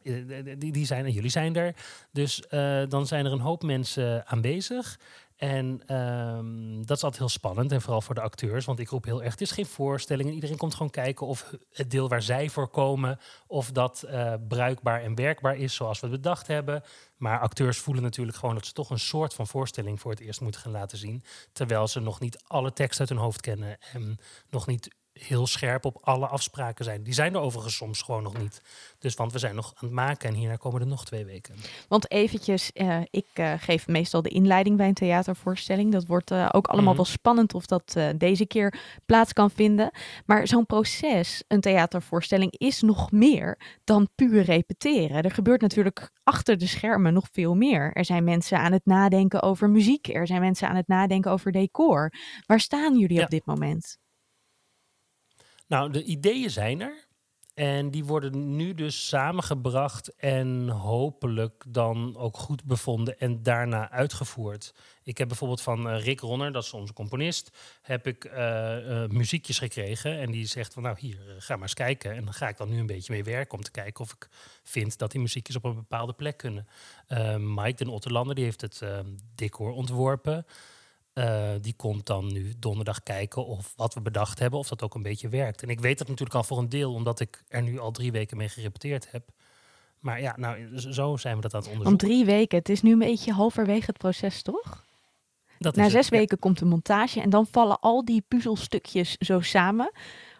[0.57, 1.75] die, die zijn en jullie zijn er.
[2.11, 2.43] Dus
[2.89, 4.99] dan zijn er een hoop mensen aanwezig.
[5.43, 7.71] En ehm, dat is altijd heel spannend.
[7.71, 8.65] En vooral voor de acteurs.
[8.65, 10.27] Want ik roep heel erg, het is geen voorstelling.
[10.29, 13.19] En iedereen komt gewoon kijken of het deel waar zij voor komen...
[13.47, 16.83] of dat eh, bruikbaar en werkbaar is zoals we het bedacht hebben.
[17.17, 19.99] Maar acteurs voelen natuurlijk gewoon dat ze toch een soort van voorstelling...
[19.99, 21.23] voor het eerst moeten gaan laten zien.
[21.51, 23.77] Terwijl ze nog niet alle tekst uit hun hoofd kennen.
[23.93, 24.17] En
[24.49, 27.03] nog niet heel scherp op alle afspraken zijn.
[27.03, 28.61] Die zijn er overigens soms gewoon nog niet.
[28.99, 31.55] Dus want we zijn nog aan het maken en hierna komen er nog twee weken.
[31.87, 35.91] Want eventjes, eh, ik eh, geef meestal de inleiding bij een theatervoorstelling.
[35.91, 37.01] Dat wordt eh, ook allemaal Mhm.
[37.03, 38.73] wel spannend of dat deze keer
[39.05, 39.91] plaats kan vinden.
[40.25, 45.23] Maar zo'n proces, een theatervoorstelling, is nog meer dan puur repeteren.
[45.23, 47.91] Er gebeurt natuurlijk achter de schermen nog veel meer.
[47.93, 50.07] Er zijn mensen aan het nadenken over muziek.
[50.07, 52.13] Er zijn mensen aan het nadenken over decor.
[52.45, 53.23] Waar staan jullie Ja.
[53.23, 53.97] op dit moment?
[55.73, 57.07] Nou, de ideeën zijn er.
[57.53, 64.73] En die worden nu dus samengebracht en hopelijk dan ook goed bevonden en daarna uitgevoerd.
[65.03, 69.09] Ik heb bijvoorbeeld van eh, Rick Ronner, dat is onze componist, heb ik eh, eh,
[69.09, 70.19] muziekjes gekregen.
[70.19, 72.15] En die zegt van nou hier, ga maar eens kijken.
[72.15, 74.29] En dan ga ik dan nu een beetje mee werken om te kijken of ik
[74.63, 76.67] vind dat die muziekjes op een bepaalde plek kunnen.
[77.37, 78.81] Mike den Otterlander, die heeft het
[79.35, 80.45] decor ontworpen.
[81.13, 84.95] Eh, die komt dan nu donderdag kijken of wat we bedacht hebben, of dat ook
[84.95, 85.61] een beetje werkt.
[85.63, 88.11] En ik weet dat natuurlijk al voor een deel, omdat ik er nu al drie
[88.11, 89.29] weken mee gerepeteerd heb.
[89.99, 92.07] Maar ja, nou, zo zijn we dat aan het onderzoeken.
[92.07, 94.85] drie weken, het is nu een beetje halverwege het proces, toch?
[95.59, 96.19] Dat Na is zes het, ja.
[96.19, 99.91] weken komt de montage en dan vallen al die puzzelstukjes zo samen.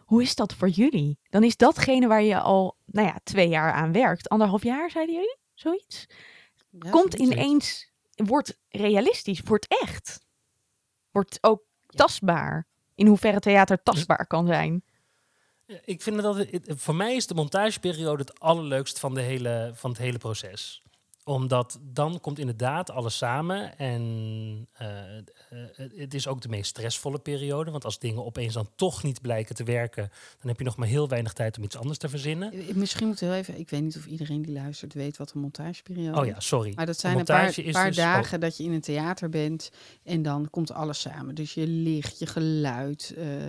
[0.06, 1.18] Hoe is dat voor jullie?
[1.30, 4.30] Dan is datgene waar je al, nou ja, twee jaar aan werkt.
[4.30, 5.38] Anderhalf jaar, zeiden jullie?
[5.54, 6.06] Zoiets?
[6.70, 7.36] Ja, Komt zoiets.
[7.36, 10.22] ineens, wordt realistisch, wordt echt.
[11.14, 12.68] Wordt ook tastbaar.
[12.96, 14.84] In hoeverre theater tastbaar kan zijn.
[15.86, 19.90] Ik vind dat het, voor mij is de montageperiode het allerleukst van, de hele, van
[19.90, 20.84] het hele proces
[21.24, 23.78] omdat dan komt inderdaad alles samen.
[23.78, 25.24] En eh, eh,
[25.96, 27.72] het is ook de meest stressvolle periode.
[27.72, 30.10] Want als dingen opeens dan toch niet blijken te werken,
[30.40, 32.52] dan heb je nog maar heel weinig tijd om iets anders te verzinnen.
[32.52, 33.60] Eh, misschien moet heel even.
[33.60, 36.18] Ik weet niet of iedereen die luistert weet wat een montageperiode is.
[36.18, 36.72] Oh ja, sorry.
[36.76, 39.72] Maar dat zijn een paar, paar dus dagen dat je in een theater bent
[40.04, 41.36] en dan komt alles samen.
[41.36, 43.14] Dus je licht, je geluid.
[43.18, 43.48] Uh,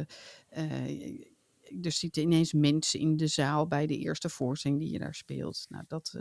[1.82, 5.66] er zitten ineens mensen in de zaal bij de eerste voorstelling die je daar speelt.
[5.68, 6.18] Nou, dat.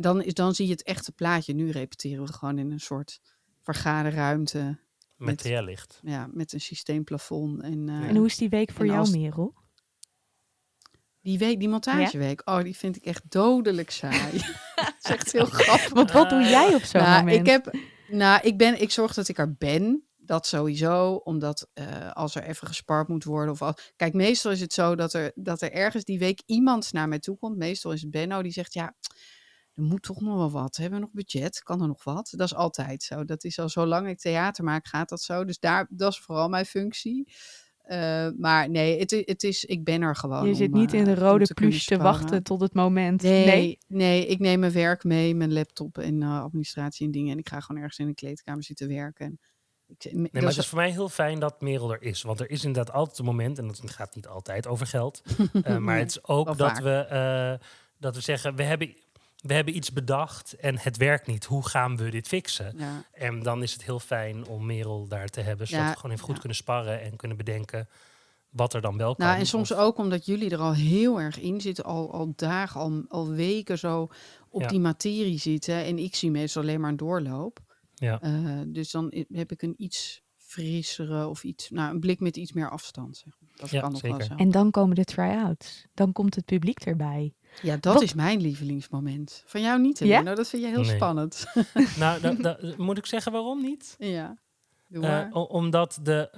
[0.00, 1.54] Dan, is, dan zie je het echte plaatje.
[1.54, 3.20] Nu repeteren we gewoon in een soort
[3.62, 4.78] vergaderruimte.
[5.16, 6.00] Met, met licht.
[6.02, 7.62] Ja, met een systeemplafond.
[7.62, 9.54] En, uh, en hoe is die week voor jou, Merel?
[11.22, 14.32] Die week, die montageweek, oh, die vind ik echt dodelijk saai.
[14.74, 15.88] dat is echt heel grappig.
[15.88, 17.40] Want wat doe jij op zo'n nou, moment?
[17.40, 17.74] Ik, heb,
[18.08, 20.04] nou, ik, ben, ik zorg dat ik er ben.
[20.16, 23.52] Dat sowieso, omdat uh, als er even gespart moet worden.
[23.52, 26.92] Of al, kijk, meestal is het zo dat er, dat er ergens die week iemand
[26.92, 27.56] naar mij toe komt.
[27.56, 28.94] Meestal is het Benno die zegt, ja,
[29.80, 30.76] er moet toch nog wel wat.
[30.76, 31.62] Hebben we nog budget?
[31.62, 32.32] Kan er nog wat?
[32.36, 33.24] Dat is altijd zo.
[33.24, 35.44] Dat is al zolang ik theater maak, gaat dat zo.
[35.44, 37.32] Dus daar, dat is vooral mijn functie.
[37.86, 40.46] Uh, maar nee, het, het, is, ik ben er gewoon.
[40.46, 43.22] Je zit niet in de rode pluche te wachten tot het moment.
[43.22, 47.32] Nee, nee, nee, ik neem mijn werk mee, mijn laptop en uh, administratie en dingen.
[47.32, 49.26] En ik ga gewoon ergens in een kleedkamer zitten werken.
[49.26, 49.38] En
[49.86, 52.22] ik, nee, maar het is voor mij heel fijn dat Merel er is.
[52.22, 55.22] Want er is inderdaad altijd een moment, en dat gaat niet altijd over geld.
[55.52, 57.58] uh, maar het is ook dat we,
[57.98, 58.96] dat we zeggen, we hebben
[59.42, 61.44] we hebben iets bedacht en het werkt niet.
[61.44, 62.74] Hoe gaan we dit fixen?
[62.76, 63.04] Ja.
[63.12, 66.24] En dan is het heel fijn om Merel daar te hebben, zodat we gewoon even
[66.24, 67.88] goed kunnen sparren en kunnen bedenken
[68.50, 69.26] wat er dan wel kan.
[69.26, 72.80] Nou, en soms ook omdat jullie er al heel erg in zitten, al, al dagen,
[72.80, 74.08] al, al weken zo
[74.48, 75.84] op die materie zitten.
[75.84, 77.60] En ik zie meestal alleen maar een doorloop.
[77.94, 78.22] Ja.
[78.22, 82.52] Uh, dus dan heb ik een iets frissere of iets, nou, een blik met iets
[82.52, 83.16] meer afstand.
[83.16, 83.38] Zeg.
[83.54, 84.18] Dat ja, kan nog zeker.
[84.18, 84.34] wel zo.
[84.34, 85.86] En dan komen de try-outs.
[85.94, 87.34] Dan komt het publiek erbij.
[87.62, 89.42] Ja, dat is mijn lievelingsmoment.
[89.46, 90.20] Van jou niet, Ja?
[90.30, 91.46] Nou, dat vind je heel spannend.
[91.98, 93.94] nou, moet ik zeggen waarom niet?
[93.98, 94.38] Ja.
[94.90, 96.30] Uh, omdat de,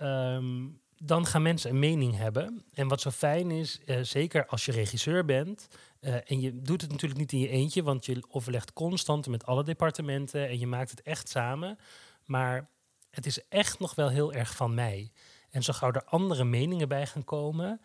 [0.00, 2.64] uh, um, dan gaan mensen een mening hebben.
[2.74, 5.68] En wat zo fijn is, uh, zeker als je regisseur bent,
[6.00, 9.64] en je doet het natuurlijk niet in je eentje, want je overlegt constant met alle
[9.64, 11.78] departementen en je maakt het echt samen.
[12.24, 12.68] Maar
[13.10, 15.12] het is echt nog wel heel erg van mij.
[15.50, 17.80] En zo gauw er andere meningen bij gaan komen.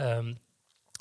[0.00, 0.38] Um,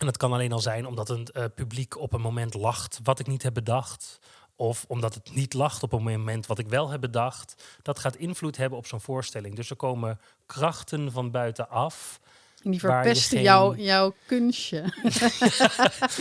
[0.02, 3.20] en dat kan alleen al zijn omdat een uh, publiek op een moment lacht wat
[3.20, 4.20] ik niet heb bedacht.
[4.56, 7.64] Of omdat het niet lacht op een moment wat ik wel heb bedacht.
[7.82, 9.56] Dat gaat invloed hebben op zo'n voorstelling.
[9.56, 12.20] Dus er komen krachten van buitenaf.
[12.64, 13.46] En die verpesten geen...
[13.46, 14.82] jouw, jouw kunstje.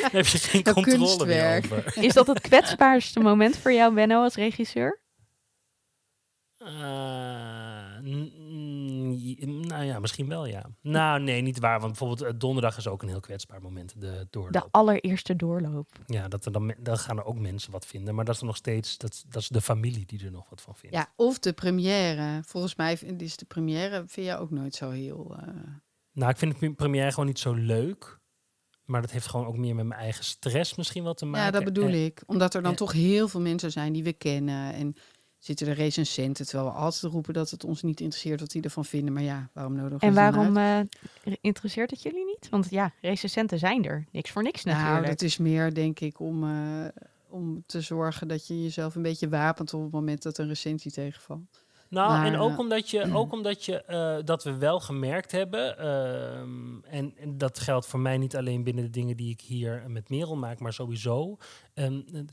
[0.01, 1.97] Daar heb je geen controle meer over.
[2.07, 5.01] Is dat het kwetsbaarste moment voor jou, Benno, als regisseur?
[6.59, 7.99] Uh,
[9.47, 10.71] nou ja, misschien wel ja.
[10.81, 11.81] Nou nee, niet waar.
[11.81, 14.01] Want bijvoorbeeld uh, donderdag is ook een heel kwetsbaar moment.
[14.01, 14.53] De doorloop.
[14.53, 15.89] De allereerste doorloop.
[16.07, 18.15] Ja, dat er dan, dan gaan er ook mensen wat vinden.
[18.15, 20.61] Maar dat is er nog steeds, dat, dat is de familie die er nog wat
[20.61, 20.97] van vindt.
[20.97, 22.43] Ja, of de première.
[22.47, 25.37] Volgens mij is de première, vind je ook nooit zo heel...
[25.41, 25.49] Uh...
[26.13, 28.19] Nou, ik vind de première gewoon niet zo leuk.
[28.85, 31.45] Maar dat heeft gewoon ook meer met mijn eigen stress misschien wel te maken.
[31.45, 32.23] Ja, dat bedoel ik.
[32.27, 34.75] Omdat er dan toch heel veel mensen zijn die we kennen.
[34.75, 34.95] En
[35.41, 38.85] zitten de recensenten, terwijl we altijd roepen dat het ons niet interesseert wat die ervan
[38.85, 39.13] vinden.
[39.13, 40.81] Maar ja, waarom nodig En waarom uh,
[41.41, 42.49] interesseert het jullie niet?
[42.51, 44.07] Want ja, recensenten zijn er.
[44.13, 45.03] Niks voor niks nou, natuurlijk.
[45.03, 46.85] Nou, het is meer denk ik om, uh,
[47.29, 50.91] om te zorgen dat je jezelf een beetje wapent op het moment dat een recensie
[50.91, 51.65] tegenvalt.
[51.89, 56.81] Nou, en ook omdat je, ook omdat je uh, dat we wel gemerkt hebben, ehm,
[56.83, 60.09] en, en, dat geldt voor mij niet alleen binnen de dingen die ik hier met
[60.09, 61.37] Merel maak, maar sowieso.
[61.75, 62.25] Um, de,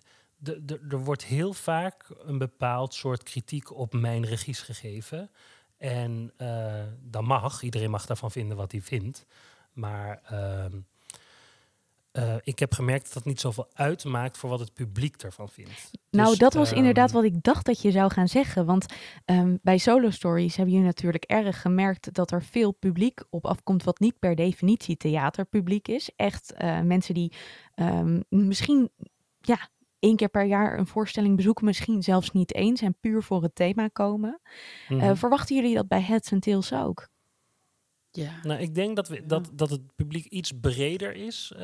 [0.90, 5.30] er wordt heel vaak een bepaald soort kritiek op mijn regies gegeven.
[5.78, 9.26] En uh, dan mag, iedereen mag daarvan vinden wat hij vindt.
[9.74, 10.66] Maar uh,
[12.18, 15.92] uh, ik heb gemerkt dat dat niet zoveel uitmaakt voor wat het publiek ervan vindt.
[16.10, 18.66] Nou, dus, dat was inderdaad ehm, wat ik dacht dat je zou gaan zeggen.
[18.66, 18.86] Want
[19.26, 23.84] um, bij Solo Stories hebben jullie natuurlijk erg gemerkt dat er veel publiek op afkomt,
[23.84, 26.10] wat niet per definitie theaterpubliek is.
[26.16, 27.34] Echt uh, mensen die
[27.76, 28.92] um, misschien
[29.42, 29.70] ja,
[30.00, 33.56] één keer per jaar een voorstelling bezoeken, misschien zelfs niet eens en puur voor het
[33.56, 34.40] thema komen.
[34.88, 35.10] Mm -hmm.
[35.10, 37.08] uh, verwachten jullie dat bij Heads and Tails ook?
[38.12, 38.40] Ja.
[38.44, 41.60] Nou, ik denk dat, we, dat, dat het publiek iets breder is uh,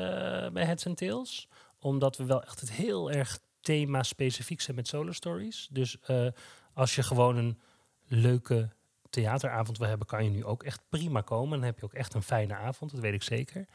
[0.50, 1.48] bij Heads and Tails.
[1.78, 5.68] Omdat we wel echt het heel erg thema-specifiek zijn met solo stories.
[5.70, 6.26] Dus uh,
[6.74, 7.58] als je gewoon een
[8.06, 8.68] leuke
[9.10, 11.58] theateravond wil hebben, kan je nu ook echt prima komen.
[11.58, 13.66] Dan heb je ook echt een fijne avond, dat weet ik zeker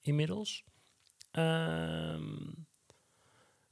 [0.00, 0.64] inmiddels.
[1.32, 2.66] Um,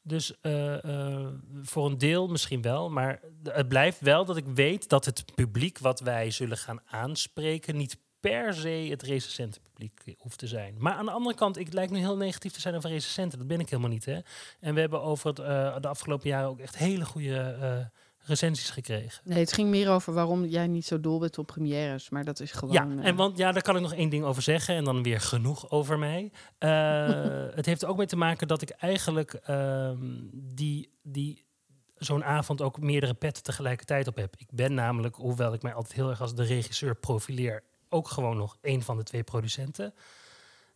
[0.02, 1.28] Dus eh, eh,
[1.62, 5.78] voor een deel misschien wel, maar het blijft wel dat ik weet dat het publiek
[5.78, 10.74] wat wij zullen gaan aanspreken niet per se het recensente publiek hoeft te zijn.
[10.78, 13.38] Maar aan de andere kant, ik lijkt nu heel negatief te zijn over recensenten.
[13.38, 14.04] Dat ben ik helemaal niet.
[14.04, 14.18] Hè?
[14.60, 17.90] En we hebben over het, uh, de afgelopen jaren ook echt hele goede
[18.30, 19.22] recensies gekregen.
[19.24, 22.10] Nee, het ging meer over waarom jij niet zo dol bent op premières.
[22.10, 22.74] Maar dat is gewoon...
[22.74, 24.74] Ja, en want ja, daar kan ik nog één ding over zeggen.
[24.74, 26.32] En dan weer genoeg over mij.
[27.54, 29.98] het heeft er ook mee te maken dat ik eigenlijk ehm,
[30.32, 30.98] die...
[31.02, 31.48] die
[31.96, 34.34] zo'n avond ook meerdere petten tegelijkertijd op heb.
[34.36, 38.36] Ik ben namelijk, hoewel ik mij altijd heel erg als de regisseur profileer, ook gewoon
[38.36, 39.94] nog een van de twee producenten.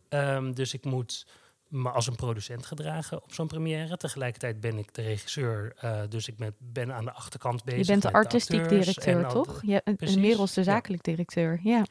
[0.09, 1.25] Ehm, dus ik moet
[1.67, 3.97] me als een producent gedragen op zo'n première.
[3.97, 7.79] Tegelijkertijd ben ik de regisseur, uh, dus ik ben, ben, aan de achterkant bezig.
[7.79, 9.61] Je bent de artistiek directeur, toch?
[9.65, 11.85] Ja, en Merels de zakelijk directeur, ja.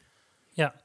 [0.49, 0.75] Ja,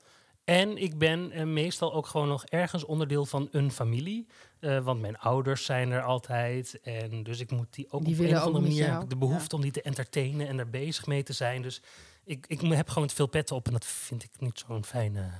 [0.44, 4.26] en ik ben uh, meestal ook gewoon nog ergens onderdeel van een familie.
[4.60, 6.80] Uh, want mijn ouders zijn er altijd.
[6.80, 9.62] En dus ik moet die ook die op een of andere manier de behoefte om
[9.62, 11.62] die te entertainen en daar bezig mee te zijn.
[11.62, 11.82] Dus
[12.24, 15.30] ik, ik heb gewoon te veel petten op en dat vind ik niet zo'n fijne.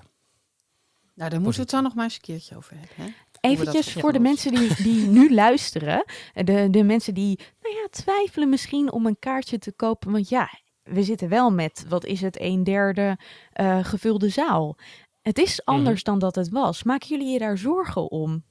[1.14, 2.96] Nou, daar moeten we het dan nog maar eens een keertje over hebben.
[2.96, 3.12] Hè?
[3.40, 6.04] Eventjes voor de mensen die, die nu luisteren.
[6.32, 10.12] De, de mensen die nou ja, twijfelen misschien om een kaartje te kopen.
[10.12, 10.48] Want ja,
[10.82, 13.18] we zitten wel met, wat is het, een derde
[13.60, 14.76] uh, gevulde zaal.
[15.22, 15.76] Het is mhm.
[15.76, 16.82] anders dan dat het was.
[16.82, 18.44] Maken jullie je daar zorgen om?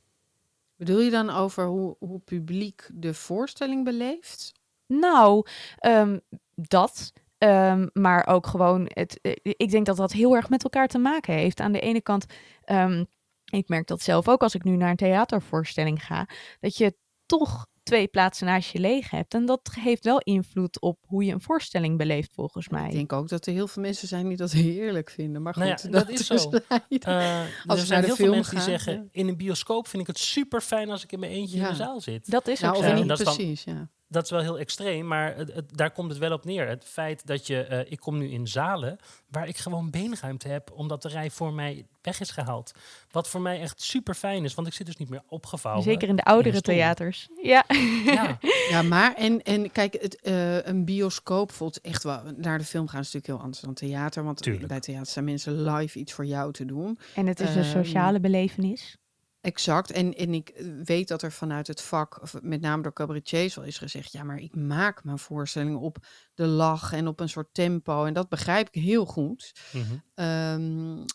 [0.76, 4.52] Bedoel je dan over hoe, hoe publiek de voorstelling beleeft?
[4.88, 5.46] Nou,
[5.86, 6.22] um,
[6.56, 7.14] dat.
[7.38, 10.98] Um, maar ook gewoon, het, uh, ik denk dat dat heel erg met elkaar te
[10.98, 11.60] maken heeft.
[11.60, 12.26] Aan de ene kant,
[12.66, 13.08] um,
[13.50, 16.28] ik merk dat zelf ook als ik nu naar een theatervoorstelling ga,
[16.60, 19.34] dat je toch twee plaatsen naast je leeg hebt.
[19.34, 22.88] En dat heeft wel invloed op hoe je een voorstelling beleeft, volgens mij.
[22.88, 25.42] Ik denk ook dat er heel veel mensen zijn die dat heerlijk vinden.
[25.42, 26.50] Maar nou goed, dat, dat, is zo.
[26.90, 30.18] Uh, als er zijn heel veel mensen die zeggen, in een bioscoop vind ik het
[30.18, 32.32] super fijn als ik in mijn eentje in de zaal zit.
[32.32, 32.94] Dat is nou, ook zo.
[32.94, 36.46] Niet precies, ja dat is wel heel extreem, maar het, daar komt het wel op
[36.46, 36.68] neer.
[36.68, 40.72] Het feit dat je, uh, ik kom nu in zalen waar ik gewoon beenruimte heb,
[40.72, 42.72] omdat de rij voor mij weg is gehaald.
[43.12, 45.84] Wat voor mij echt super fijn is, want ik zit dus niet meer opgevouwen.
[45.84, 47.28] Zeker in de oudere theaters.
[47.42, 47.66] Ja.
[48.06, 48.38] ja.
[48.70, 52.22] ja, maar en, en kijk, het, uh, een bioscoop voelt echt wel.
[52.38, 54.68] Naar de film gaan is natuurlijk heel anders dan theater, want Tuurlijk.
[54.68, 57.00] bij theater zijn mensen live iets voor jou te doen.
[57.16, 58.98] En het is een ehm, sociale belevenis.
[59.42, 59.92] Exact.
[59.92, 63.66] En, en ik eh, weet dat er vanuit het vak, met name door cabaretiers, wel
[63.66, 65.98] is gezegd: ja, maar ik maak mijn voorstelling op
[66.34, 68.06] de lach en op een soort tempo.
[68.06, 69.52] En dat begrijp ik heel goed.
[69.72, 71.06] Mm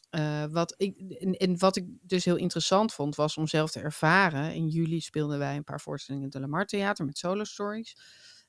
[0.51, 4.55] wat ik, en, en, wat ik dus heel interessant vond, was om zelf te ervaren.
[4.55, 7.97] In juli speelden wij een paar voorstellingen in het De Lamar Theater met solo stories.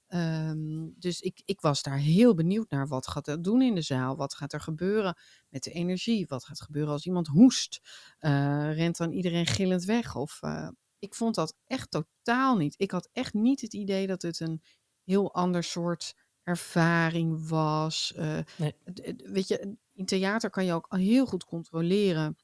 [0.07, 2.87] Um, dus ik, ik was daar heel benieuwd naar.
[2.87, 4.15] Wat gaat er doen in de zaal?
[4.15, 5.17] Wat gaat er gebeuren
[5.49, 6.25] met de energie?
[6.27, 7.81] Wat gaat gebeuren als iemand hoest?
[8.19, 10.15] Uh, rent dan iedereen gillend weg?
[10.15, 12.73] Of, uh, ik vond dat echt totaal niet.
[12.77, 14.61] Ik had echt niet het idee dat het een
[15.03, 18.13] heel ander soort ervaring was.
[18.17, 18.75] Uh, nee.
[19.17, 22.37] Weet je, in theater kan je ook heel goed controleren.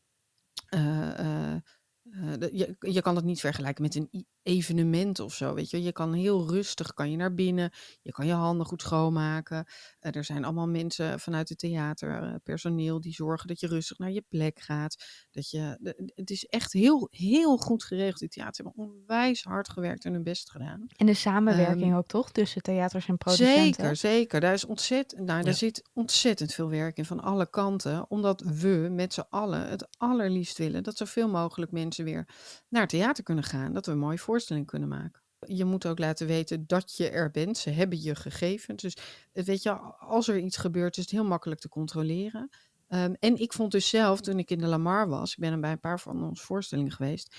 [2.51, 5.83] je, je kan het niet vergelijken met een evenement of zo, weet je.
[5.83, 9.65] Je kan heel rustig, kan je naar binnen, je kan je handen goed schoonmaken.
[10.01, 13.97] Uh, er zijn allemaal mensen vanuit het theater, uh, personeel, die zorgen dat je rustig
[13.97, 15.03] naar je plek gaat.
[15.31, 18.19] Dat je, het is echt heel, heel goed geregeld.
[18.19, 20.85] Die theater hebben onwijs hard gewerkt en hun best gedaan.
[20.95, 23.63] En de samenwerking um, ook toch, tussen theaters en producenten?
[23.63, 24.39] Zeker, zeker.
[24.39, 28.09] Daar, is ontzettend, nou, daar zit ontzettend veel werk in van alle kanten.
[28.09, 32.27] Omdat we met z'n allen het allerliefst willen dat zoveel mogelijk mensen weer
[32.69, 33.73] naar theater kunnen gaan.
[33.73, 35.21] Dat we mooi voorstelling kunnen maken.
[35.47, 37.57] Je moet ook laten weten dat je er bent.
[37.57, 38.81] Ze hebben je gegevens.
[38.81, 38.97] Dus
[39.31, 42.49] eh, weet je, als er iets gebeurt, is het heel makkelijk te controleren.
[42.89, 45.59] Um, en ik vond dus zelf, toen ik in de Lamar was, ik ben er
[45.59, 47.35] bij een paar van onze voorstellingen geweest.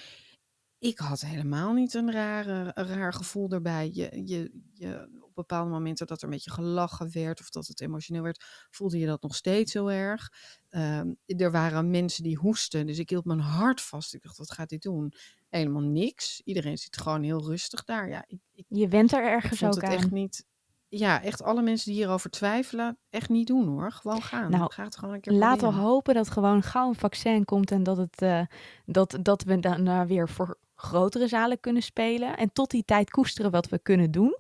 [0.79, 3.91] Ik had helemaal niet een, rare, een raar gevoel erbij.
[3.93, 7.81] Je, je, je, op bepaalde momenten dat er een beetje gelachen werd of dat het
[7.81, 10.33] emotioneel werd, voelde je dat nog steeds heel erg.
[10.71, 14.15] Um, er waren mensen die hoesten, dus ik hield mijn hart vast.
[14.15, 15.15] Ik dacht, wat gaat dit doen?
[15.59, 16.41] Helemaal niks.
[16.45, 18.09] Iedereen zit gewoon heel rustig daar.
[18.09, 19.91] Ja, ik, ik, je went er ergens ook het aan.
[19.91, 20.47] Echt niet,
[20.89, 23.93] ja, echt alle mensen die hierover twijfelen, echt niet doen hoor.
[23.93, 24.51] Gewoon gaan.
[24.51, 27.71] Nou, Ga het gewoon een keer laten we hopen dat gewoon gauw een vaccin komt
[27.71, 28.43] en dat, het, uh,
[28.85, 32.37] dat, dat we dan weer voor grotere zalen kunnen spelen.
[32.37, 34.39] En tot die tijd koesteren wat we kunnen doen.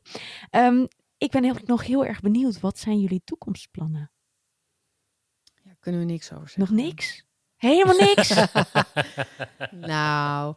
[0.50, 2.60] Um, ik ben heel, nog heel erg benieuwd.
[2.60, 4.10] Wat zijn jullie toekomstplannen?
[5.62, 6.74] Ja, kunnen we niks over zeggen.
[6.74, 7.24] Nog niks?
[7.56, 8.34] Helemaal niks?
[9.92, 10.54] nou,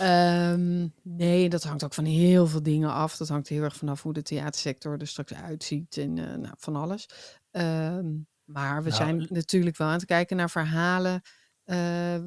[0.00, 3.16] Um, nee, dat hangt ook van heel veel dingen af.
[3.16, 6.76] Dat hangt heel erg vanaf hoe de theatersector er straks uitziet en uh, nou, van
[6.76, 7.08] alles.
[7.50, 11.22] Um, maar we nou, zijn natuurlijk wel aan het kijken naar verhalen
[11.66, 11.76] uh,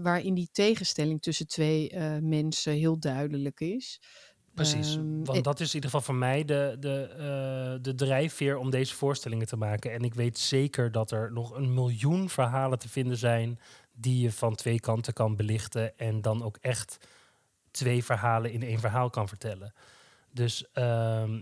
[0.01, 3.99] waarin die tegenstelling tussen twee uh, mensen heel duidelijk is.
[4.53, 8.57] Precies, Ehm, want dat is in ieder geval voor mij de, de, eh, de drijfveer
[8.57, 9.91] om deze voorstellingen te maken.
[9.91, 13.59] En ik weet zeker dat er nog een miljoen verhalen te vinden zijn
[13.91, 16.97] die je van twee kanten kan belichten en dan ook echt
[17.71, 19.73] twee verhalen in één verhaal kan vertellen.
[20.31, 21.39] Dus ehm,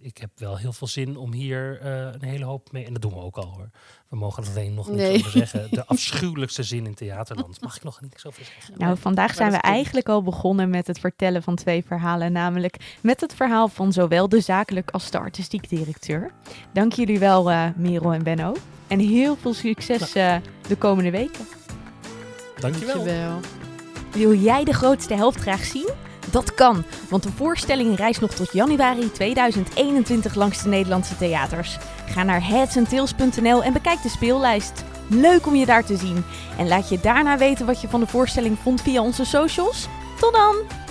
[0.00, 2.84] ik heb wel heel veel zin om hier eh, een hele hoop mee.
[2.84, 3.70] En dat doen we ook al hoor.
[4.08, 5.16] We mogen er alleen nog niks Nee.
[5.18, 5.70] over zeggen.
[5.70, 7.60] De afschuwelijkste zin in theaterland.
[7.60, 8.74] Mag ik nog niks over zeggen?
[8.78, 12.32] Nou, vandaag maar zijn we eigenlijk al begonnen met het vertellen van twee verhalen.
[12.32, 16.32] Namelijk met het verhaal van zowel de zakelijk als de artistiek directeur.
[16.72, 18.54] Dank jullie wel, eh Merel en Benno.
[18.86, 20.36] En heel veel succes eh,
[20.68, 21.46] de komende weken.
[22.60, 22.94] Dankjewel.
[22.94, 23.40] Dankjewel.
[24.12, 25.88] Wil jij de grootste helft graag zien?
[26.30, 31.78] Dat kan, want de voorstelling reist nog tot januari 2021 langs de Nederlandse theaters.
[32.06, 34.84] Ga naar headsandtails.nl en bekijk de speellijst.
[35.08, 36.24] Leuk om je daar te zien.
[36.58, 39.88] En laat je daarna weten wat je van de voorstelling vond via onze socials.
[40.20, 40.87] Tot dan!